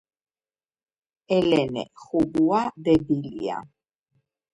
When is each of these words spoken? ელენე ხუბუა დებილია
ელენე 1.37 1.83
ხუბუა 2.03 2.61
დებილია 2.83 3.57